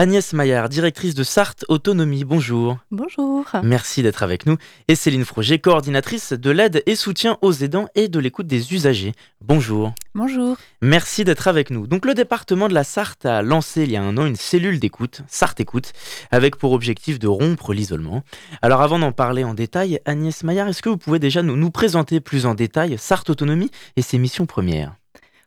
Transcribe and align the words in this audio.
Agnès 0.00 0.32
Maillard, 0.32 0.70
directrice 0.70 1.14
de 1.14 1.22
Sarthe 1.22 1.66
Autonomie, 1.68 2.24
bonjour. 2.24 2.78
Bonjour. 2.90 3.44
Merci 3.62 4.02
d'être 4.02 4.22
avec 4.22 4.46
nous. 4.46 4.56
Et 4.88 4.94
Céline 4.94 5.26
Froger, 5.26 5.58
coordinatrice 5.58 6.32
de 6.32 6.50
l'aide 6.50 6.82
et 6.86 6.96
soutien 6.96 7.36
aux 7.42 7.52
aidants 7.52 7.86
et 7.94 8.08
de 8.08 8.18
l'écoute 8.18 8.46
des 8.46 8.72
usagers. 8.72 9.12
Bonjour. 9.42 9.92
Bonjour. 10.14 10.56
Merci 10.80 11.24
d'être 11.24 11.48
avec 11.48 11.68
nous. 11.68 11.86
Donc 11.86 12.06
le 12.06 12.14
département 12.14 12.68
de 12.68 12.72
la 12.72 12.82
Sarthe 12.82 13.26
a 13.26 13.42
lancé 13.42 13.82
il 13.82 13.90
y 13.90 13.98
a 13.98 14.02
un 14.02 14.16
an 14.16 14.24
une 14.24 14.36
cellule 14.36 14.80
d'écoute, 14.80 15.20
Sarthe 15.28 15.60
Écoute, 15.60 15.92
avec 16.30 16.56
pour 16.56 16.72
objectif 16.72 17.18
de 17.18 17.28
rompre 17.28 17.74
l'isolement. 17.74 18.22
Alors 18.62 18.80
avant 18.80 19.00
d'en 19.00 19.12
parler 19.12 19.44
en 19.44 19.52
détail, 19.52 20.00
Agnès 20.06 20.44
Maillard, 20.44 20.68
est-ce 20.68 20.80
que 20.80 20.88
vous 20.88 20.96
pouvez 20.96 21.18
déjà 21.18 21.42
nous, 21.42 21.56
nous 21.56 21.70
présenter 21.70 22.20
plus 22.20 22.46
en 22.46 22.54
détail 22.54 22.96
Sarthe 22.96 23.28
Autonomie 23.28 23.70
et 23.96 24.02
ses 24.02 24.16
missions 24.16 24.46
premières? 24.46 24.94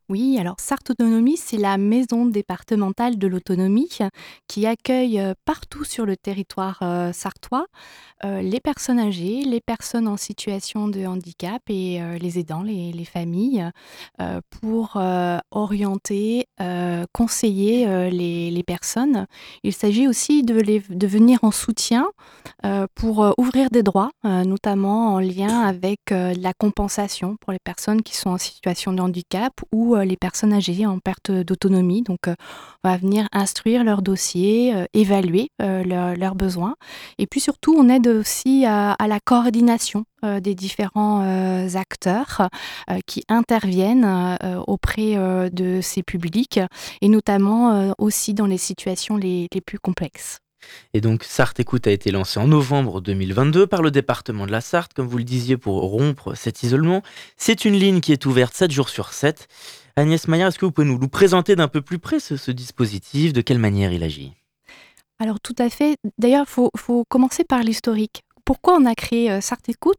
Oui, 0.10 0.38
alors 0.38 0.56
Sarthe 0.60 0.90
Autonomie, 0.90 1.38
c'est 1.38 1.58
la 1.58 1.78
maison 1.78 2.26
départementale 2.26 3.18
de 3.18 3.28
l'autonomie 3.28 3.90
qui 4.48 4.68
accueille 4.68 5.20
euh, 5.20 5.34
partout 5.46 5.86
sur 5.86 6.06
le 6.06 6.18
territoire 6.18 6.80
euh, 6.82 7.14
sartois 7.14 7.68
euh, 8.26 8.42
les 8.42 8.60
personnes 8.60 9.00
âgées, 9.00 9.44
les 9.44 9.62
personnes 9.62 10.08
en 10.08 10.18
situation 10.18 10.88
de 10.88 11.06
handicap 11.06 11.62
et 11.70 12.02
les 12.20 12.40
aidants, 12.40 12.64
les, 12.64 13.06
familles, 13.06 13.70
pour 14.62 14.98
orienter, 15.52 16.46
conseiller 17.12 18.10
les, 18.10 18.64
personnes. 18.66 19.28
Il 19.64 19.74
s'agit 19.74 20.08
aussi 20.08 20.44
de, 20.44 20.62
de 20.62 21.08
venir 21.08 21.40
en 21.44 21.52
soutien 21.52 22.08
pour 22.96 23.34
ouvrir 23.38 23.70
des 23.72 23.84
droits, 23.84 24.12
notamment 24.24 25.16
en 25.16 25.20
lien 25.20 25.62
avec 25.62 26.00
la 26.12 26.54
compensation 26.54 27.36
pour 27.42 27.52
les 27.52 27.60
personnes 27.60 28.02
qui 28.02 28.16
sont 28.16 28.30
en 28.30 28.38
situation 28.38 28.94
de 28.94 29.02
handicap 29.02 29.54
ou 29.74 29.93
euh, 29.94 30.06
les 30.06 30.18
personnes 30.18 30.54
âgées 30.54 30.86
en 30.86 31.00
perte 31.00 31.32
d'autonomie. 31.32 32.02
Donc, 32.02 32.28
euh, 32.28 32.36
on 32.84 32.90
va 32.90 32.98
venir 32.98 33.28
instruire 33.32 33.84
leurs 33.84 34.02
dossiers, 34.02 34.76
euh, 34.76 34.86
évaluer 34.94 35.50
leurs 35.60 36.36
besoins. 36.36 36.76
Et 37.18 37.28
puis 37.28 37.40
surtout, 37.40 37.76
on 37.78 37.90
aide 37.90 38.08
aussi 38.08 38.66
à, 38.66 38.96
la 39.08 39.20
coordination 39.20 40.06
des 40.24 40.56
différents 40.56 41.22
acteurs 41.76 42.50
qui 43.06 43.24
interviennent 43.30 44.38
auprès 44.68 45.16
de 45.52 45.80
ces 45.82 46.04
publics 46.04 46.60
et 47.02 47.10
notamment 47.10 47.94
aussi 47.98 48.34
dans 48.34 48.46
les 48.46 48.58
situations 48.58 49.18
les 49.18 49.50
plus 49.66 49.80
complexes. 49.80 50.40
Et 50.94 51.02
donc 51.02 51.24
Sarthe 51.24 51.60
Écoute 51.60 51.88
a 51.88 51.92
été 51.92 52.12
lancé 52.12 52.40
en 52.40 52.48
novembre 52.48 53.02
2022 53.02 53.68
par 53.68 53.82
le 53.82 53.92
département 53.92 54.46
de 54.46 54.52
la 54.52 54.62
Sarthe, 54.62 54.94
comme 54.94 55.08
vous 55.08 55.18
le 55.18 55.24
disiez, 55.24 55.58
pour 55.58 55.82
rompre 55.82 56.36
cet 56.36 56.64
isolement. 56.64 57.02
C'est 57.38 57.66
une 57.66 57.76
ligne 57.76 58.00
qui 58.00 58.12
est 58.12 58.26
ouverte 58.26 58.54
7 58.54 58.72
jours 58.72 58.90
sur 58.90 59.14
7. 59.14 59.48
Agnès 59.96 60.28
Maillard, 60.28 60.48
est-ce 60.48 60.58
que 60.58 60.66
vous 60.66 60.72
pouvez 60.72 60.88
nous, 60.88 61.08
présenter 61.08 61.56
d'un 61.56 61.68
peu 61.68 61.82
plus 61.82 62.00
près 62.00 62.20
ce, 62.20 62.52
dispositif 62.52 63.32
De 63.32 63.42
quelle 63.42 63.60
manière 63.60 63.94
il 63.94 64.04
agit? 64.04 64.34
Alors 65.20 65.40
tout 65.40 65.56
à 65.60 65.70
fait. 65.70 65.98
D'ailleurs, 66.18 66.46
il 66.48 66.80
faut, 66.80 67.06
commencer 67.08 67.44
par 67.44 67.62
l'historique. 67.62 68.24
Pourquoi 68.44 68.76
on 68.76 68.86
a 68.86 68.96
créé 68.96 69.32
euh, 69.32 69.40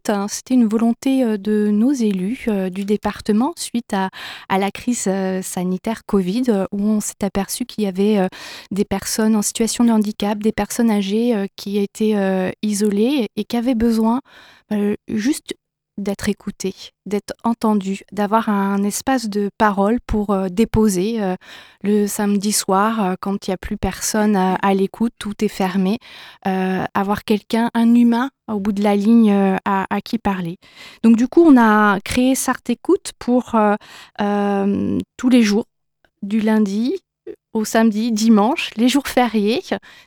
hein, 0.09 0.27
C'était 0.29 0.55
une 0.55 0.67
volonté 0.67 1.25
euh, 1.25 1.39
de 1.39 1.71
nos 1.71 1.93
élus 1.93 2.45
euh, 2.49 2.69
du 2.69 2.85
département 2.85 3.55
suite 3.57 3.95
à, 3.95 4.11
la 4.51 4.71
crise 4.71 5.09
sanitaire 5.43 6.05
Covid, 6.05 6.67
où 6.73 6.83
on 6.83 7.01
s'est 7.01 7.23
aperçu 7.23 7.65
qu'il 7.65 7.85
y 7.85 7.87
avait 7.87 8.29
des 8.71 8.85
personnes 8.85 9.37
en 9.37 9.43
situation 9.43 9.85
de 9.85 9.91
handicap, 9.91 10.39
des 10.39 10.53
personnes 10.53 10.91
âgées 10.91 11.47
qui 11.57 11.79
étaient 11.79 12.53
isolées 12.63 13.29
et 13.37 13.45
qui 13.45 13.57
avaient 13.57 13.75
besoin 13.75 14.21
juste 15.09 15.55
d'être 15.97 16.29
écouté, 16.29 16.75
d'être 17.07 17.33
entendu, 17.45 18.01
d'avoir 18.11 18.49
un 18.49 18.83
espace 18.83 19.29
de 19.29 19.49
parole 19.59 19.99
pour 20.07 20.31
euh, 20.31 20.49
déposer 20.49 21.23
euh, 21.23 21.37
le 21.83 22.07
samedi 22.07 22.53
soir 22.53 23.05
euh, 23.05 23.15
quand 23.21 23.47
il 23.47 23.51
n'y 23.51 23.55
a 23.55 23.59
plus 23.59 23.77
personne 23.77 24.37
à, 24.37 24.75
l'écoute, 24.75 25.13
tout 25.19 25.45
est 25.45 25.49
fermé, 25.49 25.99
avoir 26.45 27.25
quelqu'un, 27.25 27.71
un 27.75 27.95
humain 27.95 28.31
au 28.49 28.59
bout 28.59 28.73
de 28.73 28.83
la 28.83 28.97
ligne 28.97 29.33
à, 29.65 30.01
qui 30.05 30.19
parler. 30.19 30.59
Donc 31.03 31.17
du 31.17 31.29
coup, 31.29 31.43
on 31.43 31.57
a 31.57 32.01
créé 32.01 32.35
Sarthe 32.35 32.71
Écoute 32.71 33.13
pour 33.19 33.57
tous 34.19 35.29
les 35.29 35.43
jours, 35.43 35.67
du 36.23 36.41
lundi 36.41 36.97
au 37.53 37.65
samedi, 37.65 38.11
dimanche, 38.11 38.71
les 38.77 38.89
jours 38.89 39.07
fériés, 39.07 39.63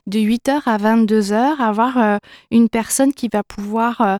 de 0.06 0.18
8h 0.18 0.62
à 0.66 0.76
22h, 0.76 1.60
avoir 1.60 2.20
une 2.50 2.68
personne 2.68 3.14
qui 3.14 3.28
va 3.28 3.42
pouvoir 3.42 4.18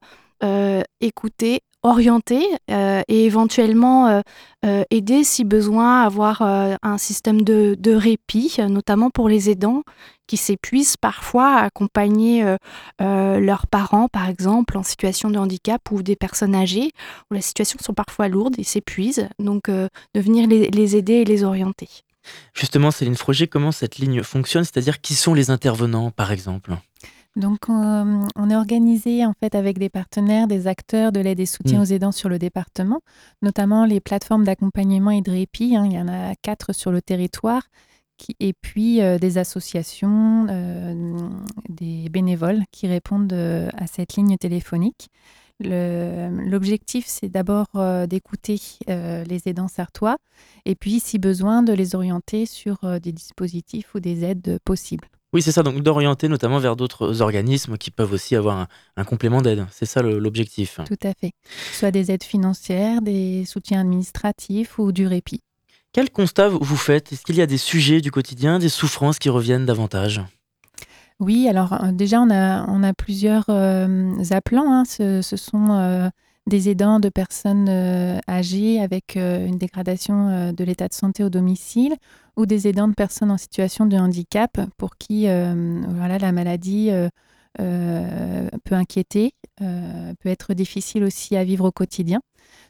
écouter, 1.01 1.63
orienter 1.83 2.45
euh, 2.71 3.03
et 3.09 3.25
éventuellement 3.25 4.23
euh, 4.65 4.83
aider 4.91 5.23
si 5.25 5.45
besoin, 5.45 6.03
avoir 6.03 6.43
un 6.43 6.99
système 6.99 7.43
de, 7.43 7.95
répit, 7.95 8.57
notamment 8.69 9.11
pour 9.11 9.29
les 9.29 9.51
aidants 9.51 9.83
qui 10.27 10.37
s'épuisent 10.37 10.97
parfois 10.97 11.55
à 11.55 11.65
accompagner 11.65 12.45
leurs 12.99 13.67
parents, 13.67 14.09
par 14.09 14.29
exemple, 14.29 14.77
en 14.77 14.83
situation 14.83 15.31
de 15.31 15.39
handicap 15.39 15.81
ou 15.91 16.03
des 16.03 16.17
personnes 16.17 16.55
âgées, 16.55 16.91
où 17.31 17.35
les 17.35 17.41
situations 17.41 17.79
sont 17.83 17.95
parfois 17.95 18.29
lourdes 18.29 18.57
et 18.59 18.65
s'épuisent, 18.65 19.29
donc 19.39 19.71
de 19.71 19.89
venir 20.15 20.47
les, 20.47 20.71
les 20.71 20.97
aider 20.97 21.15
et 21.15 21.25
les 21.25 21.45
orienter. 21.45 21.89
Justement, 22.53 22.91
Céline 22.91 23.17
Froger, 23.17 23.47
comment 23.47 23.73
cette 23.73 23.97
ligne 23.97 24.23
fonctionne? 24.23 24.65
C'est-à-dire 24.65 25.01
qui 25.01 25.15
sont 25.15 25.33
les 25.33 25.51
intervenants, 25.51 26.11
par 26.11 26.31
exemple? 26.31 26.77
Donc, 27.39 27.71
euh, 27.71 28.27
on 28.35 28.51
est 28.51 28.57
organisé 28.57 29.25
en 29.25 29.33
fait 29.33 29.55
avec 29.55 29.79
des 29.79 29.89
partenaires, 29.89 30.49
des 30.49 30.67
acteurs 30.67 31.13
de 31.13 31.21
l'aide 31.21 31.39
et 31.39 31.47
soutien 31.47 31.79
mmh. 31.79 31.83
aux 31.83 31.85
aidants 31.85 32.13
sur 32.13 32.29
le 32.29 32.39
département, 32.39 33.01
notamment 33.43 33.85
les 33.85 34.01
plateformes 34.01 34.43
d'accompagnement 34.43 35.13
et 35.13 35.23
de 35.23 35.31
répit. 35.31 35.77
Hein. 35.77 35.87
il 35.87 35.93
y 35.93 36.01
en 36.01 36.09
a 36.09 36.35
quatre 36.35 36.75
sur 36.75 36.91
le 36.91 37.01
territoire, 37.01 37.63
et 38.41 38.53
puis 38.53 39.01
euh, 39.01 39.19
des 39.19 39.39
associations, 39.39 40.49
euh, 40.51 41.17
des 41.69 42.09
bénévoles 42.09 42.65
qui 42.73 42.89
répondent 42.89 43.33
à 43.33 43.87
cette 43.87 44.15
ligne 44.17 44.37
téléphonique. 44.37 45.09
L'objectif, 45.61 47.07
c'est 47.07 47.29
d'abord 47.29 47.67
d'écouter 48.07 48.61
les 48.87 49.43
aidants 49.47 49.67
sartois 49.67 50.19
et 50.65 50.77
puis, 50.77 51.01
si 51.01 51.19
besoin, 51.19 51.65
de 51.65 51.73
les 51.73 51.97
orienter 51.97 52.47
sur 52.47 52.79
des 53.01 53.11
dispositifs 53.11 53.93
ou 53.97 53.99
des 53.99 54.25
aides 54.25 54.61
possibles. 54.65 55.09
Oui, 55.35 55.43
c'est 55.43 55.53
ça, 55.53 55.63
donc 55.63 55.83
d'orienter 55.83 56.29
notamment 56.29 56.59
vers 56.59 56.75
d'autres 56.75 57.21
organismes 57.21 57.77
qui 57.77 57.91
peuvent 57.91 58.13
aussi 58.13 58.35
avoir 58.35 58.67
un, 58.97 59.05
complément 59.05 59.43
d'aide. 59.43 59.67
C'est 59.71 59.85
ça 59.85 60.01
l'objectif. 60.01 60.81
Tout 60.87 61.07
à 61.07 61.13
fait. 61.13 61.33
Soit 61.73 61.91
des 61.91 62.11
aides 62.11 62.25
financières, 62.25 63.03
des 63.03 63.45
soutiens 63.45 63.81
administratifs 63.81 64.79
ou 64.79 64.91
du 64.91 65.07
répit. 65.07 65.43
Quel 65.93 66.11
constat 66.11 66.49
vous 66.49 66.77
faites? 66.77 67.13
Est-ce 67.13 67.23
qu'il 67.23 67.37
y 67.37 67.43
a 67.43 67.47
des 67.47 67.59
sujets 67.59 68.01
du 68.01 68.11
quotidien, 68.11 68.59
des 68.59 68.69
souffrances 68.69 69.19
qui 69.19 69.29
reviennent 69.29 69.67
davantage? 69.67 70.23
Oui, 71.21 71.49
alors 71.49 71.73
euh, 71.73 71.93
déjà, 71.93 72.21
on 72.21 72.31
a, 72.31 72.65
on 72.69 72.83
a 72.83 72.95
plusieurs 72.95 73.47
euh, 73.49 74.13
appelants. 74.31 74.73
Hein. 74.73 74.85
Ce, 74.85 75.37
sont 75.37 75.71
euh, 75.71 76.09
des 76.49 76.69
aidants 76.69 76.99
de 76.99 77.09
personnes 77.09 77.69
âgées 78.29 78.81
avec 78.81 79.17
une 79.17 79.59
dégradation 79.59 80.53
de 80.53 80.65
l'état 80.65 80.89
de 80.89 80.95
santé 80.95 81.23
au 81.23 81.31
domicile 81.31 81.95
ou 82.39 82.47
des 82.47 82.69
aidants 82.69 82.89
de 82.89 82.95
personnes 82.95 83.33
en 83.33 83.37
situation 83.37 83.85
de 83.85 83.97
handicap 83.97 84.61
pour 84.77 84.97
qui 84.97 85.29
euh, 85.29 85.83
voilà, 85.89 86.19
la 86.19 86.31
maladie 86.31 86.91
euh, 86.91 87.09
euh, 87.61 88.49
peut 88.65 88.77
inquiéter, 88.77 89.35
peut 89.59 90.29
être 90.29 90.55
difficile 90.55 91.03
aussi 91.03 91.37
à 91.37 91.43
vivre 91.43 91.65
au 91.65 91.73
quotidien. 91.73 92.21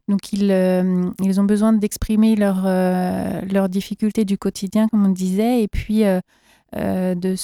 Donc 0.09 0.33
ils, 0.33 0.51
ils 1.23 1.41
ont 1.41 1.45
besoin 1.45 1.75
d'exprimer 1.75 2.35
leurs 2.35 2.65
leur 2.65 3.69
difficultés 3.69 4.25
du 4.25 4.39
quotidien, 4.39 4.89
comme 4.89 5.05
on 5.05 5.11
disait, 5.11 5.63
et 5.63 5.69
puis 5.69 6.05
de 6.73 7.35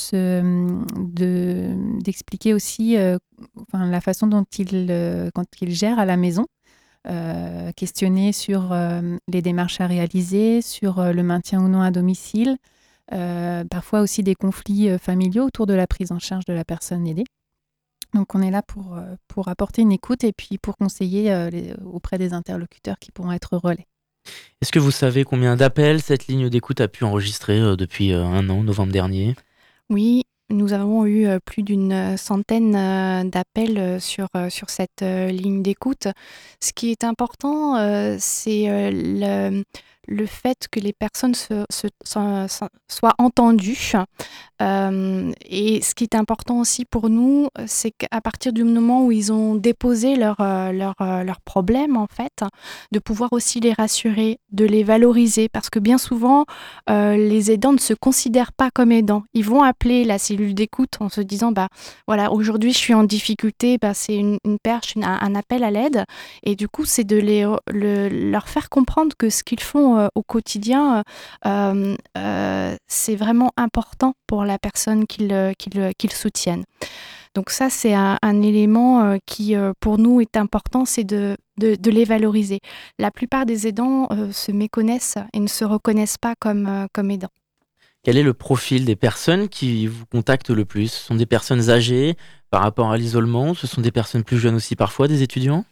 d'expliquer 2.01 2.55
aussi 2.55 2.97
enfin, 3.74 3.86
la 3.90 4.00
façon 4.00 4.26
dont 4.26 4.44
ils, 4.58 5.30
quand 5.34 5.44
ils 5.60 5.74
gèrent 5.74 5.98
à 5.98 6.04
la 6.04 6.16
maison. 6.16 6.46
Euh, 7.06 7.70
questionner 7.76 8.32
sur 8.32 8.72
euh, 8.72 9.18
les 9.28 9.42
démarches 9.42 9.78
à 9.82 9.86
réaliser, 9.86 10.62
sur 10.62 11.00
euh, 11.00 11.12
le 11.12 11.22
maintien 11.22 11.60
ou 11.60 11.68
non 11.68 11.82
à 11.82 11.90
domicile, 11.90 12.56
parfois 13.70 14.00
aussi 14.00 14.22
des 14.22 14.34
conflits 14.34 14.98
familiaux 14.98 15.44
autour 15.44 15.66
de 15.66 15.74
la 15.74 15.86
prise 15.86 16.10
en 16.10 16.18
charge 16.18 16.47
de 16.47 16.54
la 16.54 16.65
personne 16.65 17.06
aidée. 17.06 17.26
Donc 18.15 18.34
on 18.34 18.41
est 18.41 18.50
là 18.50 18.62
pour, 18.62 18.98
pour 19.28 19.48
apporter 19.48 19.82
une 19.82 19.92
écoute 19.92 20.24
et 20.24 20.32
puis 20.32 20.56
pour 20.56 20.77
conseiller 20.78 21.36
auprès 21.84 22.16
des 22.16 22.32
interlocuteurs 22.32 22.98
qui 22.98 23.12
pourront 23.12 23.32
être 23.32 23.59
relais. 23.59 23.86
Est-ce 24.62 24.72
que 24.72 24.78
vous 24.78 24.91
savez 24.91 25.24
combien 25.24 25.54
d'appels 25.54 26.00
cette 26.00 26.28
ligne 26.28 26.48
d'écoute 26.48 26.80
a 26.80 26.88
pu 26.88 27.04
enregistrer 27.04 27.60
depuis 27.77 28.15
un 28.15 28.48
an, 28.48 28.65
novembre 28.65 28.92
dernier? 28.92 29.36
Oui, 29.91 30.22
nous 30.50 30.72
avons 30.72 31.06
eu 31.06 31.26
plus 31.44 31.62
d'une 31.62 32.16
centaine 32.16 32.72
d'appels 33.30 34.00
sur, 34.00 34.28
sur 34.50 34.70
cette 34.70 35.02
ligne 35.02 35.62
d'écoute. 35.62 36.08
Ce 36.60 36.72
qui 36.72 36.91
est 36.91 37.04
important, 37.04 37.76
c'est 38.18 38.91
le, 38.92 39.64
le 40.06 40.27
fait 40.27 40.68
que 40.71 40.80
les 40.80 40.92
personnes 40.92 41.34
soient 41.34 43.15
entendues. 43.18 43.92
Euh, 44.62 45.33
et 45.45 45.83
ce 45.83 45.95
qui 45.95 46.04
est 46.04 46.15
important 46.15 46.60
aussi 46.60 46.84
pour 46.84 47.10
nous, 47.10 47.48
c'est 47.66 47.91
qu'à 47.91 48.21
partir 48.21 48.53
du 48.53 48.65
moment 48.65 49.04
où 49.04 49.12
ils 49.12 49.33
ont 49.33 49.54
déposé 49.54 50.16
leurs 50.16 50.41
leur, 50.72 50.95
leur 50.98 51.41
problèmes, 51.41 51.97
en 51.97 52.06
fait, 52.06 52.45
de 52.92 52.98
pouvoir 52.98 53.33
aussi 53.33 53.60
les 53.60 53.72
rassurer, 53.72 54.39
de 54.53 54.65
les 54.65 54.84
valoriser, 54.84 55.48
parce 55.48 55.71
que 55.71 55.78
bien 55.78 55.98
souvent, 55.98 56.45
les 56.89 57.51
aidants 57.51 57.72
ne 57.72 57.78
se 57.78 57.95
considèrent 57.95 58.53
pas 58.53 58.71
comme 58.71 58.92
aidants. 58.92 59.24
Ils 59.34 59.45
vont 59.45 59.62
appeler 59.62 60.04
la 60.04 60.18
cellule 60.18 60.54
d'écoute 60.54 60.97
en 61.01 61.09
se 61.09 61.21
disant, 61.21 61.53
bah 61.53 61.68
voilà, 62.06 62.33
aujourd'hui 62.33 62.72
je 62.72 62.78
suis 62.78 62.95
en 62.95 63.04
difficulté, 63.04 63.78
bah, 63.78 63.95
c'est 63.95 64.16
une, 64.16 64.39
perche, 64.62 64.95
un, 64.97 65.34
appel 65.34 65.65
à 65.65 65.71
l'aide. 65.71 66.04
Et 66.42 66.56
du 66.56 66.68
coup, 66.68 66.84
c'est 66.84 67.04
de 67.04 67.16
les, 67.16 67.47
leur 67.72 68.48
faire 68.48 68.68
comprendre 68.68 69.15
que 69.18 69.30
ce 69.30 69.42
qu'ils 69.42 69.60
font 69.60 69.93
euh, 69.98 70.08
au 70.14 70.22
quotidien, 70.22 71.02
euh, 71.46 71.96
euh, 72.16 72.76
c'est 72.86 73.16
vraiment 73.16 73.52
important 73.56 74.14
pour 74.26 74.44
la 74.44 74.58
personne 74.58 75.06
qu'ils 75.06 76.12
soutiennent. 76.12 76.64
Donc 77.34 77.50
ça, 77.50 77.68
c'est 77.68 77.94
un, 77.94 78.42
élément 78.42 79.18
qui, 79.26 79.56
pour 79.80 79.98
nous, 79.98 80.20
est 80.20 80.36
important, 80.36 80.84
c'est 80.84 81.02
de, 81.02 81.36
les 81.58 82.04
valoriser. 82.04 82.60
La 83.00 83.10
plupart 83.10 83.44
des 83.44 83.66
aidants 83.66 84.08
se 84.30 84.52
méconnaissent 84.52 85.18
et 85.32 85.41
ne 85.41 85.48
se 85.48 85.64
reconnaissent 85.64 86.18
pas 86.18 86.34
comme, 86.38 86.86
comme 86.92 87.10
aidants. 87.10 87.32
Quel 88.04 88.18
est 88.18 88.22
le 88.22 88.34
profil 88.34 88.84
des 88.84 88.96
personnes 88.96 89.48
qui 89.48 89.88
vous 89.88 90.04
contactent 90.06 90.50
le 90.50 90.64
plus? 90.64 90.88
Ce 90.88 91.06
sont 91.06 91.14
des 91.16 91.26
personnes 91.26 91.70
âgées 91.70 92.16
par 92.50 92.62
rapport 92.62 92.92
à 92.92 92.98
l'isolement? 92.98 93.54
Ce 93.54 93.66
sont 93.66 93.80
des 93.80 93.91
personnes 93.91 94.22
plus 94.22 94.38
jeunes 94.38 94.54
aussi 94.54 94.76
parfois, 94.76 95.08
des 95.08 95.22
étudiants? 95.22 95.64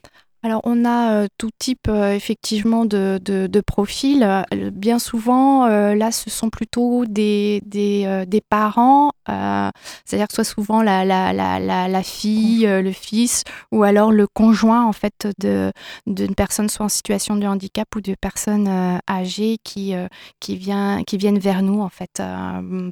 Alors, 0.44 0.60
on 0.64 0.84
a 0.84 1.12
euh, 1.12 1.26
tout 1.38 1.50
type 1.56 1.86
euh, 1.88 2.14
effectivement 2.16 2.84
de, 2.84 3.20
de, 3.22 3.60
profils. 3.60 4.24
Euh, 4.24 4.70
bien 4.72 4.98
souvent, 4.98 5.66
là, 5.68 6.10
ce 6.10 6.30
sont 6.30 6.50
plutôt 6.50 7.04
des, 7.06 7.62
des, 7.64 8.40
parents, 8.48 9.12
c'est-à-dire 9.26 10.26
que 10.26 10.34
soit 10.34 10.44
souvent 10.44 10.82
la, 10.82 11.04
la, 11.04 11.32
la, 11.32 11.88
la 11.88 12.02
fille, 12.02 12.66
le 12.66 12.92
fils, 12.92 13.44
ou 13.70 13.84
alors 13.84 14.10
le 14.10 14.26
conjoint 14.26 14.84
en 14.84 14.92
fait 14.92 15.28
d'une 15.38 16.34
personne 16.34 16.68
soit 16.68 16.86
en 16.86 16.88
situation 16.88 17.36
de 17.36 17.46
handicap 17.46 17.86
ou 17.94 18.00
de 18.00 18.14
personnes 18.20 19.00
âgées 19.08 19.58
qui, 19.62 19.94
qui, 20.40 20.58
qui 21.06 21.16
viennent 21.16 21.38
vers 21.38 21.62
nous 21.62 21.80
en 21.80 21.88
fait 21.88 22.20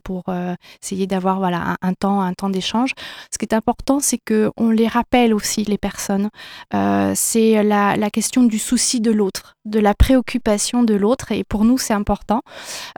pour 0.04 0.24
essayer 0.82 1.06
d'avoir 1.06 1.38
voilà, 1.38 1.72
un, 1.72 1.76
un, 1.82 1.94
temps, 1.94 2.20
un 2.20 2.32
temps 2.32 2.50
d'échange. 2.50 2.92
Ce 3.32 3.38
qui 3.38 3.44
est 3.44 3.54
important, 3.54 3.98
c'est 3.98 4.18
qu'on 4.18 4.70
les 4.70 4.88
rappelle 4.88 5.34
aussi, 5.34 5.64
les 5.64 5.78
personnes. 5.78 6.30
c'est 7.14 7.39
c'est 7.40 7.62
la, 7.62 8.10
question 8.10 8.42
du 8.42 8.58
souci 8.58 9.00
de 9.00 9.10
l'autre, 9.10 9.56
de 9.64 9.78
la 9.78 9.94
préoccupation 9.94 10.82
de 10.82 10.94
l'autre. 10.94 11.32
Et 11.32 11.44
pour 11.44 11.64
nous, 11.64 11.78
c'est 11.78 11.94
important. 11.94 12.42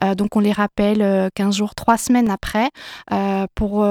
Euh, 0.02 0.14
donc, 0.14 0.36
on 0.36 0.40
les 0.40 0.52
rappelle 0.52 1.30
15 1.34 1.54
euh, 1.54 1.58
jours, 1.58 1.74
3 1.74 1.96
semaines 1.96 2.30
après 2.30 2.68
euh, 3.12 3.46
pour 3.54 3.84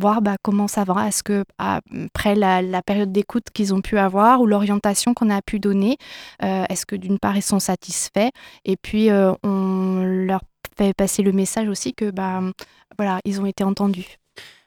voir 0.00 0.22
bah, 0.22 0.36
comment 0.42 0.68
ça 0.68 0.84
va. 0.84 1.08
Est-ce 1.08 1.22
que 1.22 1.44
après 1.58 2.34
la, 2.34 2.82
période 2.82 3.12
d'écoute 3.12 3.44
qu'ils 3.52 3.74
ont 3.74 3.80
pu 3.80 3.98
avoir 3.98 4.40
ou 4.40 4.46
l'orientation 4.46 5.12
qu'on 5.12 5.30
a 5.30 5.42
pu 5.42 5.60
donner, 5.60 5.98
est-ce 6.40 6.86
que 6.86 6.96
d'une 6.96 7.18
part, 7.18 7.36
ils 7.36 7.42
sont 7.42 7.60
satisfaits? 7.60 8.30
Et 8.64 8.76
puis, 8.76 9.10
on 9.42 10.02
leur 10.04 10.40
fait 10.76 10.94
passer 10.94 11.22
le 11.22 11.32
message 11.32 11.68
aussi 11.68 11.92
que 11.92 12.10
bah, 12.10 12.40
voilà, 12.96 13.20
ils 13.24 13.40
ont 13.40 13.46
été 13.46 13.64
entendus. 13.64 14.16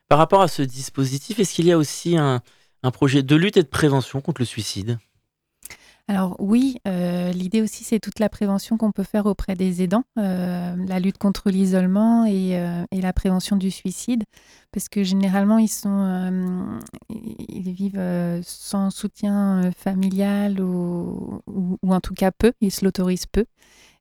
Par 0.10 0.20
rapport 0.20 0.42
à 0.42 0.48
ce 0.48 0.62
dispositif, 0.62 1.40
est-ce 1.40 1.54
qu'il 1.54 1.66
y 1.66 1.72
a 1.72 1.78
aussi 1.78 2.18
un 2.18 2.42
projet 2.92 3.24
de 3.24 3.36
lutte 3.36 3.58
et 3.58 3.64
de 3.64 3.68
prévention 3.68 4.22
contre 4.22 4.42
le 4.42 4.46
suicide? 4.46 5.00
Alors 6.10 6.36
oui, 6.40 6.80
euh, 6.86 7.32
l'idée 7.32 7.62
aussi, 7.62 7.86
c'est 7.86 8.00
toute 8.00 8.20
la 8.20 8.28
prévention 8.28 8.78
qu'on 8.78 8.92
peut 8.92 9.04
faire 9.04 9.26
auprès 9.26 9.56
des 9.56 9.82
aidants, 9.82 10.04
euh, 10.20 10.76
la 10.86 11.00
lutte 11.00 11.18
contre 11.18 11.50
l'isolement 11.50 12.26
euh, 12.28 12.86
et, 12.92 13.02
la 13.02 13.14
prévention 13.14 13.56
du 13.56 13.72
suicide, 13.72 14.24
parce 14.74 14.90
que 14.90 15.04
généralement, 15.04 15.60
ils, 15.60 15.70
sont, 15.70 16.82
ils 17.10 17.72
vivent 17.72 18.42
sans 18.44 18.90
soutien 18.90 19.72
familial 19.78 20.60
ou, 20.60 21.42
en 21.88 22.02
tout 22.02 22.14
cas 22.14 22.32
peu, 22.32 22.52
ils 22.60 22.72
se 22.72 22.84
l'autorisent 22.84 23.28
peu. 23.28 23.46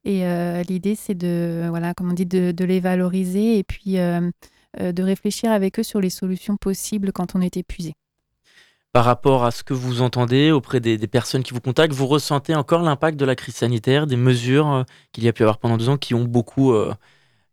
Et 0.04 0.24
l'idée, 0.68 0.96
c'est 0.96 1.14
de, 1.14 1.66
voilà, 1.68 1.94
comme 1.94 2.10
on 2.10 2.14
dit, 2.14 2.26
de 2.26 2.64
les 2.64 2.80
valoriser 2.80 3.58
et 3.58 3.64
puis 3.64 3.94
de 3.94 5.02
réfléchir 5.02 5.52
avec 5.52 5.78
eux 5.78 5.84
sur 5.84 6.00
les 6.00 6.10
solutions 6.10 6.56
possibles 6.56 7.12
quand 7.12 7.36
on 7.36 7.40
est 7.40 7.56
épuisé 7.56 7.94
par 8.92 9.04
rapport 9.04 9.44
à 9.44 9.50
ce 9.50 9.62
que 9.62 9.72
vous 9.74 10.02
entendez 10.02 10.50
auprès 10.50 10.80
des, 10.80 10.98
personnes 11.06 11.42
qui 11.42 11.54
vous 11.54 11.60
contactent, 11.60 11.94
vous 11.94 12.06
ressentez 12.06 12.54
encore 12.54 12.82
l'impact 12.82 13.18
de 13.18 13.24
la 13.24 13.34
crise 13.34 13.54
sanitaire, 13.54 14.06
des 14.06 14.16
mesures 14.16 14.70
euh, 14.70 14.82
qu'il 15.12 15.24
y 15.24 15.28
a 15.28 15.32
pu 15.32 15.42
avoir 15.42 15.58
pendant 15.58 15.78
deux 15.78 15.88
ans 15.88 15.96
qui 15.96 16.14
ont 16.14 16.24
beaucoup 16.24 16.72
euh, 16.72 16.92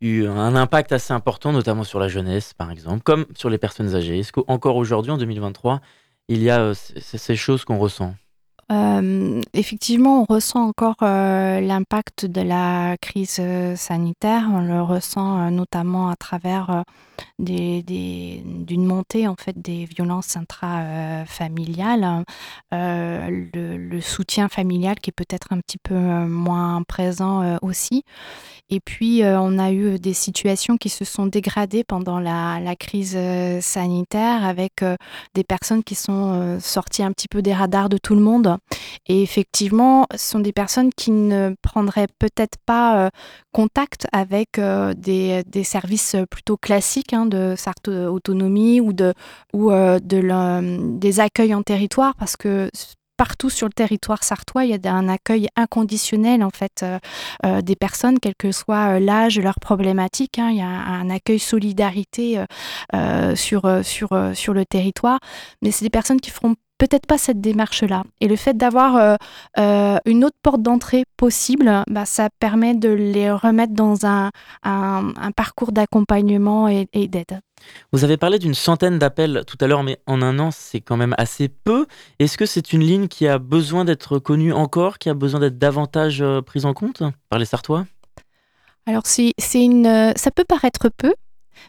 eu 0.01 0.25
un 0.27 0.55
impact 0.55 0.91
assez 0.91 1.13
important, 1.13 1.53
notamment 1.53 1.85
sur 1.85 1.99
la 1.99 2.09
jeunesse, 2.09 2.53
par 2.53 2.71
exemple, 2.71 3.03
comme 3.03 3.25
sur 3.35 3.49
les 3.49 3.57
personnes 3.57 3.95
âgées? 3.95 4.19
Est-ce 4.19 4.33
qu'encore 4.33 4.75
aujourd'hui, 4.75 5.11
en 5.11 5.17
2023, 5.17 5.81
il 6.27 6.43
y 6.43 6.49
a 6.49 6.59
euh, 6.59 6.73
ces 6.73 7.35
choses 7.37 7.63
qu'on 7.63 7.77
ressent? 7.77 8.15
Effectivement, 8.69 10.21
on 10.21 10.25
ressent 10.31 10.67
encore 10.67 10.97
l'impact 11.01 12.25
de 12.25 12.41
la 12.41 12.97
crise 12.97 13.41
sanitaire. 13.75 14.47
On 14.51 14.61
le 14.61 14.81
ressent 14.81 15.49
notamment 15.49 16.09
à 16.09 16.15
travers 16.15 16.83
d'une 17.39 18.85
montée 18.85 19.27
en 19.27 19.35
fait 19.35 19.59
des 19.59 19.85
violences 19.85 20.37
intrafamiliales, 20.37 22.23
le, 22.71 23.77
le, 23.77 24.01
soutien 24.01 24.49
familial 24.49 24.99
qui 24.99 25.09
est 25.09 25.13
peut-être 25.13 25.51
un 25.51 25.59
petit 25.59 25.79
peu 25.81 25.95
moins 25.95 26.83
présent 26.83 27.57
aussi. 27.61 28.03
Et 28.71 28.79
puis, 28.79 29.21
on 29.23 29.57
a 29.57 29.71
eu 29.71 29.97
des 29.97 30.13
situations 30.13 30.77
qui 30.77 30.89
se 30.89 31.03
sont 31.05 31.25
dégradées 31.25 31.83
pendant 31.83 32.19
la 32.19 32.75
crise 32.75 33.17
sanitaire 33.61 34.45
avec 34.45 34.83
des 35.33 35.43
personnes 35.43 35.83
qui 35.83 35.95
sont 35.95 36.59
sorties 36.59 37.03
un 37.03 37.11
petit 37.11 37.27
peu 37.27 37.41
des 37.41 37.53
radars 37.53 37.89
de 37.89 37.97
tout 37.97 38.13
le 38.13 38.21
monde 38.21 38.58
et 39.07 39.23
effectivement, 39.23 40.05
ce 40.11 40.31
sont 40.31 40.39
des 40.39 40.53
personnes 40.53 40.91
qui 40.95 41.11
ne 41.11 41.55
prendraient 41.61 42.07
peut-être 42.19 42.57
pas 42.65 43.05
euh, 43.05 43.09
contact 43.51 44.07
avec 44.11 44.59
euh, 44.59 44.93
des, 44.93 45.43
services 45.63 46.15
plutôt 46.29 46.57
classiques 46.57 47.13
hein, 47.13 47.25
de 47.25 47.55
Sartre 47.57 47.89
Autonomie 47.89 48.79
ou, 48.79 48.93
de, 48.93 49.13
ou 49.53 49.71
euh, 49.71 49.99
de 49.99 50.19
des 50.99 51.19
accueils 51.19 51.55
en 51.55 51.63
territoire 51.63 52.13
parce 52.15 52.35
que 52.37 52.69
partout 53.17 53.49
sur 53.49 53.67
le 53.67 53.73
territoire 53.73 54.23
sartois, 54.23 54.65
il 54.65 54.71
y 54.71 54.87
a 54.87 54.93
un 54.93 55.09
accueil 55.09 55.47
inconditionnel 55.55 56.43
en 56.43 56.51
fait 56.51 56.85
des 57.43 57.75
personnes, 57.75 58.19
quel 58.19 58.35
que 58.35 58.51
soit 58.51 58.99
l'âge, 58.99 59.39
leur 59.39 59.59
problématique. 59.59 60.39
Hein. 60.39 60.49
il 60.51 60.57
y 60.57 60.61
a 60.61 60.67
un 60.67 61.09
accueil 61.09 61.39
solidarité 61.39 62.41
sur, 63.35 63.83
sur, 63.83 64.09
sur 64.33 64.53
le 64.53 64.65
territoire, 64.65 65.19
mais 65.61 65.71
c'est 65.71 65.83
des 65.83 65.89
personnes 65.89 66.21
qui 66.21 66.31
feront 66.31 66.55
peut-être 66.79 67.05
pas 67.05 67.19
cette 67.19 67.41
démarche-là. 67.41 68.03
Et 68.21 68.27
le 68.27 68.35
fait 68.35 68.57
d'avoir 68.57 68.95
euh, 68.95 69.15
euh, 69.59 69.97
une 70.05 70.25
autre 70.25 70.37
porte 70.41 70.63
d'entrée 70.63 71.03
possible, 71.17 71.83
bah, 71.87 72.05
ça 72.05 72.29
permet 72.39 72.73
de 72.73 72.89
les 72.89 73.29
remettre 73.29 73.73
dans 73.73 74.07
un, 74.07 74.31
parcours 75.35 75.71
d'accompagnement 75.71 76.67
et, 76.67 76.87
d'aide. 76.93 77.41
Vous 77.91 78.03
avez 78.05 78.17
parlé 78.17 78.39
d'une 78.39 78.53
centaine 78.53 78.97
d'appels 78.97 79.43
tout 79.45 79.57
à 79.59 79.67
l'heure, 79.67 79.83
mais 79.83 79.99
en 80.07 80.21
un 80.21 80.39
an, 80.39 80.49
c'est 80.51 80.79
quand 80.79 80.95
même 80.95 81.13
assez 81.17 81.49
peu. 81.49 81.85
Est-ce 82.17 82.37
que 82.37 82.45
c'est 82.45 82.71
une 82.71 82.81
ligne 82.81 83.07
qui 83.07 83.27
a 83.27 83.37
besoin 83.37 83.83
d'être 83.83 84.17
connue 84.17 84.53
encore, 84.53 84.97
qui 84.97 85.09
a 85.09 85.13
besoin 85.13 85.41
d'être 85.41 85.57
davantage 85.57 86.21
euh, 86.21 86.41
prise 86.41 86.65
en 86.65 86.73
compte 86.73 87.03
par 87.29 87.37
les 87.37 87.45
Sartois? 87.45 87.85
Alors 88.85 89.03
c'est 89.05 89.33
une, 89.53 90.13
ça 90.15 90.31
peut 90.31 90.45
paraître 90.45 90.89
peu, 90.89 91.13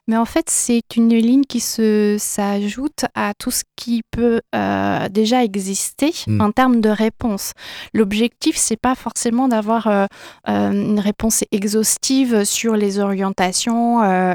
mais 0.06 0.16
en 0.16 0.24
fait, 0.24 0.50
c'est 0.50 0.96
une 0.96 1.14
ligne 1.14 1.44
qui 1.44 1.60
se 1.60 2.16
s'ajoute 2.18 3.04
à 3.14 3.32
tout 3.34 3.50
ce 3.50 3.62
qui 3.76 4.02
peut 4.10 4.40
euh, 4.54 5.08
déjà 5.08 5.44
exister 5.44 6.12
hmm. 6.26 6.40
en 6.40 6.52
termes 6.52 6.80
de 6.80 6.88
réponse. 6.88 7.52
L'objectif, 7.94 8.56
c'est 8.56 8.76
pas 8.76 8.94
forcément 8.94 9.48
d'avoir 9.48 9.86
euh, 9.86 10.06
euh, 10.48 10.72
une 10.72 11.00
réponse 11.00 11.44
exhaustive 11.52 12.44
sur 12.44 12.76
les 12.76 12.98
orientations 12.98 13.70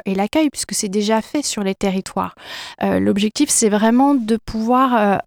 et 0.06 0.16
l'accueil, 0.16 0.50
puisque 0.50 0.74
c'est 0.74 0.90
déjà 0.90 1.22
fait 1.22 1.44
sur 1.44 1.64
les 1.64 1.76
territoires. 1.76 2.36
L'objectif, 2.82 3.50
c'est 3.50 3.70
vraiment 3.70 4.16
de 4.16 4.38
pouvoir 4.38 5.22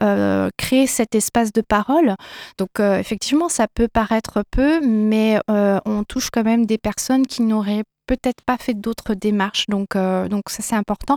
créer 0.57 0.87
cet 0.87 1.15
espace 1.15 1.53
de 1.53 1.61
parole. 1.61 2.15
Donc, 2.59 2.81
effectivement, 2.81 3.49
ça 3.49 3.67
peut 3.73 3.89
paraître 3.93 4.43
peu, 4.51 4.81
mais 4.81 5.39
on 5.49 6.05
touche 6.05 6.31
quand 6.31 6.45
même 6.45 6.67
des 6.67 6.79
personnes 6.79 7.27
qui 7.27 7.43
n'auraient 7.43 7.85
peut-être 8.09 8.43
pas 8.45 8.57
fait 8.57 8.75
d'autres 8.75 9.15
démarches. 9.15 9.67
Donc, 9.69 9.95
euh, 9.95 10.29
ça, 10.49 10.63
c'est 10.63 10.75
important. 10.75 11.17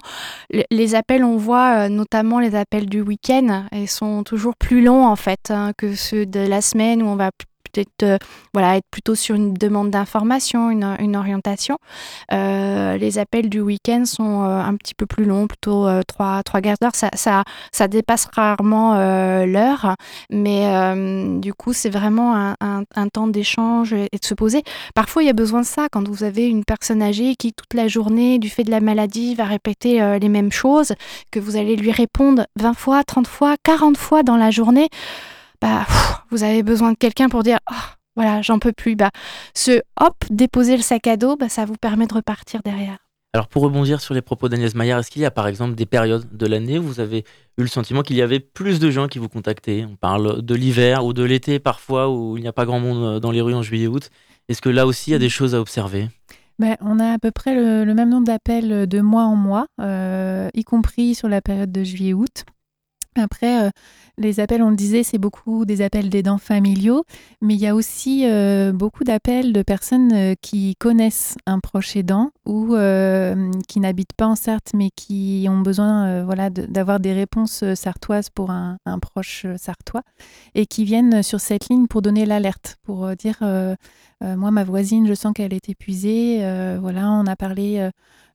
Les, 0.70 0.94
appels, 0.94 1.24
on 1.24 1.38
voit 1.38 1.86
euh, 1.86 1.90
notamment 1.90 2.40
les 2.40 2.54
appels 2.54 2.88
du 2.88 3.02
week-end, 3.02 3.66
ils 3.72 3.88
sont 3.88 4.24
toujours 4.24 4.56
plus 4.56 4.84
longs 4.84 5.08
en 5.08 5.16
fait 5.16 5.50
hein, 5.50 5.72
que 5.78 5.96
ceux 5.96 6.26
de 6.26 6.42
la 6.42 6.62
semaine 6.62 7.02
où 7.02 7.08
on 7.08 7.16
va 7.16 7.32
peut-être 7.72 8.20
voilà, 8.54 8.78
être 8.78 8.88
plutôt 8.92 9.16
sur 9.16 9.36
une 9.36 9.54
demande 9.54 9.92
d'information, 9.92 10.70
une, 10.70 10.96
une, 11.00 11.16
orientation. 11.16 11.78
les 12.32 13.18
appels 13.20 13.50
du 13.50 13.62
week-end 13.62 14.06
sont 14.06 14.42
un 14.44 14.76
petit 14.76 14.94
peu 14.94 15.06
plus 15.06 15.26
longs, 15.26 15.48
plutôt 15.48 15.88
trois, 16.08 16.44
trois 16.44 16.62
quarts 16.62 16.78
d'heure. 16.82 16.96
Ça, 16.96 17.10
ça, 17.14 17.44
ça, 17.72 17.88
dépasse 17.88 18.28
rarement 18.34 18.96
l'heure, 19.46 19.96
mais 20.30 21.40
du 21.40 21.54
coup, 21.54 21.74
c'est 21.74 21.90
vraiment 21.90 22.36
un, 22.36 22.84
un 22.96 23.08
temps 23.08 23.28
d'échange 23.28 23.94
et 23.94 24.18
de 24.20 24.26
se 24.26 24.34
poser. 24.34 24.64
Parfois, 24.96 25.24
il 25.24 25.28
y 25.28 25.30
a 25.30 25.34
besoin 25.34 25.62
de 25.62 25.66
ça 25.66 25.88
quand 25.92 26.08
vous 26.08 26.24
avez 26.24 26.48
une 26.48 26.64
personne 26.64 27.02
âgée 27.02 27.36
qui, 27.36 27.54
toute 27.54 27.74
la 27.74 27.88
journée, 27.88 28.40
du 28.40 28.50
fait 28.50 28.64
de 28.64 28.72
la 28.72 28.80
maladie, 28.80 29.36
va 29.36 29.46
répéter 29.46 30.18
les 30.20 30.30
mêmes 30.30 30.52
choses, 30.52 30.94
que 31.32 31.40
vous 31.40 31.56
allez 31.56 31.76
lui 31.76 31.92
répondre 31.92 32.46
20 32.60 32.74
fois, 32.74 33.04
30 33.04 33.28
fois, 33.28 33.56
40 33.64 33.98
fois 33.98 34.24
dans 34.24 34.38
la 34.38 34.52
journée. 34.52 34.90
Bah, 35.62 35.86
vous 36.32 36.44
avez 36.44 36.64
besoin 36.64 36.92
de 36.92 36.98
quelqu'un 36.98 37.30
pour 37.30 37.44
dire 37.44 37.60
oh, 37.72 37.76
voilà, 38.16 38.42
j'en 38.42 38.60
peux 38.60 38.74
plus. 38.74 38.96
Bah, 38.96 39.12
ce 39.54 39.82
hop, 40.00 40.16
déposer 40.30 40.76
le 40.76 40.82
sac 40.82 41.08
à 41.08 41.18
dos, 41.18 41.36
bah, 41.38 41.50
ça 41.50 41.66
vous 41.66 41.76
permet 41.76 42.08
de 42.08 42.14
repartir 42.14 42.62
derrière. 42.64 42.98
Alors 43.34 43.48
pour 43.48 43.64
rebondir 43.64 44.02
sur 44.02 44.14
les 44.14 44.22
propos 44.22 44.50
d'Agnès 44.50 44.76
Maillard, 44.76 45.00
est-ce 45.00 45.10
qu'il 45.10 45.22
y 45.22 45.26
a 45.26 45.32
par 45.32 45.48
exemple 45.48 45.76
des 45.76 45.86
périodes 45.86 46.26
de 46.36 46.46
l'année 46.46 46.80
où 46.80 46.84
vous 46.84 47.00
avez 47.00 47.20
eu 47.58 47.62
le 47.62 47.68
sentiment 47.68 48.02
qu'il 48.02 48.18
y 48.18 48.22
avait 48.22 48.42
plus 48.42 48.80
de 48.80 48.92
gens 48.92 49.08
qui 49.08 49.20
vous 49.20 49.30
contactaient? 49.30 49.86
On 49.90 49.96
parle 49.96 50.42
de 50.42 50.54
l'hiver 50.54 51.06
ou 51.06 51.14
de 51.14 51.24
l'été 51.24 51.60
parfois 51.60 52.10
où 52.10 52.36
il 52.36 52.42
n'y 52.42 52.50
a 52.50 52.54
pas 52.54 52.66
grand 52.66 52.82
monde 52.82 53.04
euh, 53.04 53.20
dans 53.22 53.32
les 53.32 53.40
rues 53.40 53.54
en 53.54 53.62
juillet-août. 53.62 54.10
Est-ce 54.50 54.62
que 54.62 54.68
là 54.68 54.86
aussi 54.86 55.12
il 55.12 55.14
y 55.14 55.16
a 55.16 55.20
des 55.20 55.30
choses 55.30 55.56
à 55.56 55.62
observer? 55.62 56.10
Ben, 56.60 56.76
on 56.82 57.00
a 57.00 57.14
à 57.14 57.20
peu 57.20 57.32
près 57.32 57.56
le, 57.56 57.94
même 57.94 58.10
nombre 58.10 58.28
d'appels 58.28 58.86
de 58.86 59.02
mois 59.02 59.24
en 59.24 59.36
mois, 59.38 59.66
euh, 59.80 60.50
y 60.54 60.64
compris 60.66 61.16
sur 61.16 61.30
la 61.30 61.42
période 61.42 61.72
de 61.72 61.84
juillet-août. 61.86 62.44
Après, 63.18 63.66
euh, 63.66 63.70
les 64.18 64.40
appels, 64.40 64.64
on 64.64 64.70
le 64.70 64.78
disait, 64.78 65.04
c'est 65.04 65.18
beaucoup 65.18 65.66
des 65.66 65.82
appels 65.82 66.10
d'aidants 66.10 66.38
familiaux, 66.38 67.04
mais 67.42 67.56
il 67.56 67.60
y 67.60 67.68
a 67.68 67.76
aussi 67.76 68.24
euh, 68.26 68.72
beaucoup 68.72 69.04
d'appels 69.04 69.52
de 69.52 69.64
personnes 69.64 70.14
euh, 70.14 70.34
qui 70.42 70.78
connaissent 70.78 71.36
un 71.46 71.60
proche 71.60 71.98
aidant 71.98 72.32
ou 72.46 72.76
qui 73.68 73.80
n'habitent 73.80 74.14
pas 74.16 74.28
en 74.28 74.36
Sarthe, 74.36 74.72
mais 74.74 74.90
qui 74.96 75.46
ont 75.50 75.60
besoin 75.60 76.24
voilà, 76.24 76.50
d'avoir 76.50 77.00
des 77.00 77.14
réponses 77.14 77.64
sartoises 77.76 78.30
pour 78.30 78.50
un, 78.50 78.78
proche 79.02 79.46
sartois 79.58 80.02
et 80.56 80.66
qui 80.66 80.84
viennent 80.84 81.24
sur 81.24 81.40
cette 81.40 81.70
ligne 81.70 81.88
pour 81.88 82.02
donner 82.02 82.26
l'alerte, 82.26 82.78
pour 82.84 83.16
dire 83.16 83.38
moi, 84.22 84.52
ma 84.52 84.64
voisine, 84.64 85.08
je 85.08 85.14
sens 85.14 85.34
qu'elle 85.34 85.54
est 85.54 85.70
épuisée. 85.70 86.38
voilà, 86.80 87.10
on 87.12 87.26
a 87.26 87.36
parlé 87.36 87.90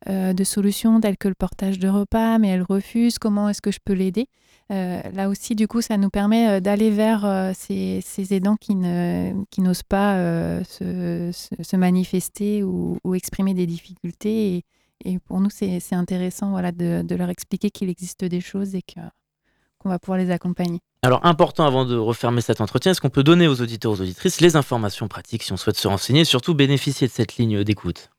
de 0.06 0.44
solutions 0.44 1.00
telles 1.00 1.16
que 1.16 1.28
le 1.28 1.34
portage 1.34 1.78
de 1.78 1.88
repas, 1.88 2.38
mais 2.38 2.48
elle 2.48 2.62
refuse. 2.62 3.18
Comment 3.18 3.48
est-ce 3.48 3.62
que 3.62 3.70
je 3.70 3.78
peux 3.84 3.92
l'aider? 3.92 4.28
Euh, 4.72 5.00
là 5.12 5.28
aussi, 5.28 5.54
du 5.54 5.68
coup, 5.68 5.80
ça 5.80 5.96
nous 5.96 6.10
permet 6.10 6.48
euh, 6.48 6.60
d'aller 6.60 6.90
vers 6.90 7.24
euh, 7.24 7.52
ces, 7.54 8.02
aidants 8.30 8.56
qui, 8.56 8.74
n'osent 8.74 9.82
pas 9.84 10.16
se, 10.64 11.76
manifester 11.76 12.62
ou, 12.64 12.98
exprimer 13.14 13.54
des 13.54 13.66
difficultés. 13.66 14.64
Et, 15.04 15.18
pour 15.20 15.40
nous, 15.40 15.50
c'est, 15.50 15.80
intéressant 15.92 16.50
voilà, 16.50 16.72
de, 16.72 17.14
leur 17.14 17.30
expliquer 17.30 17.70
qu'il 17.70 17.88
existe 17.88 18.24
des 18.24 18.40
choses 18.40 18.74
et 18.74 18.82
qu'on 18.82 19.88
va 19.88 19.98
pouvoir 19.98 20.18
les 20.18 20.30
accompagner. 20.30 20.80
Alors, 21.06 21.24
important 21.24 21.64
avant 21.64 21.84
de 21.84 21.94
refermer 21.96 22.40
cet 22.40 22.60
entretien, 22.60 22.90
est-ce 22.90 23.00
qu'on 23.00 23.10
peut 23.10 23.22
donner 23.22 23.46
aux 23.46 23.60
auditeurs, 23.60 23.92
aux 23.92 24.00
auditrices 24.00 24.40
les 24.40 24.56
informations 24.56 25.06
pratiques 25.06 25.44
si 25.44 25.52
on 25.52 25.56
souhaite 25.56 25.76
se 25.76 25.86
renseigner 25.86 26.22
et 26.22 26.24
surtout 26.24 26.52
bénéficier 26.52 27.06
de 27.06 27.12
cette 27.12 27.36
ligne 27.36 27.62
d'écoute? 27.62 28.10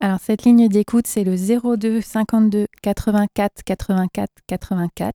Alors 0.00 0.18
cette 0.20 0.42
ligne 0.42 0.68
d'écoute, 0.68 1.06
c'est 1.06 1.22
le 1.22 1.36
02 1.36 2.00
52 2.00 2.66
84 2.82 3.62
84 3.64 4.28
84. 4.48 5.14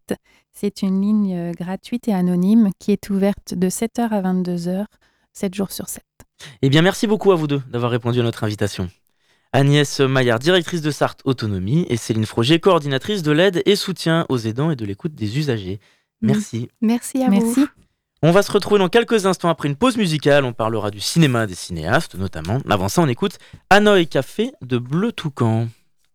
C'est 0.54 0.82
une 0.84 1.02
ligne 1.02 1.36
euh, 1.36 1.52
gratuite 1.52 2.08
et 2.08 2.14
anonyme 2.14 2.70
qui 2.80 2.94
est 2.94 3.10
ouverte 3.10 3.56
de 3.56 3.68
7h 3.68 4.08
à 4.08 4.22
22h, 4.22 4.86
7 5.34 5.54
jours 5.54 5.74
sur 5.74 5.90
7. 5.90 6.02
Eh 6.62 6.70
bien 6.70 6.82
merci 6.82 7.08
beaucoup 7.08 7.34
à 7.34 7.36
vous 7.36 7.48
deux 7.48 7.62
d'avoir 7.70 7.92
répondu 7.92 8.22
à 8.22 8.24
notre 8.24 8.46
invitation. 8.46 8.90
Agnès 9.52 10.00
Maillard, 10.00 10.40
directrice 10.40 10.82
de 10.82 10.92
Sarthe 10.92 11.22
Autonomie, 11.26 11.86
et 11.90 11.98
Céline 11.98 12.26
Froger, 12.26 12.60
coordinatrice 12.60 13.24
de 13.24 13.32
l'aide 13.32 13.64
et 13.66 13.76
soutien 13.76 14.26
aux 14.30 14.38
aidants 14.38 14.72
et 14.72 14.76
de 14.76 14.86
l'écoute 14.86 15.16
des 15.16 15.38
usagers. 15.38 15.80
Merci. 16.22 16.70
Merci 16.82 17.24
à 17.24 17.30
Merci. 17.30 17.62
vous. 17.62 17.68
On 18.24 18.32
va 18.32 18.42
se 18.42 18.52
retrouver 18.52 18.80
dans 18.80 18.90
quelques 18.90 19.28
instants 19.28 19.50
après 19.50 19.68
une 19.68 19.76
pause 19.76 19.98
musicale. 19.98 20.44
On 20.44 20.54
parlera 20.54 20.90
du 20.90 21.00
cinéma 21.00 21.46
des 21.46 21.56
cinéastes 21.56 22.16
notamment. 22.16 22.60
Avant 22.70 22.90
ça, 22.90 23.02
on 23.02 23.08
écoute 23.08 23.38
Hanoï 23.70 24.08
Café 24.08 24.52
de 24.62 24.80
Bleu 24.80 25.12
Toucan. 25.12 25.68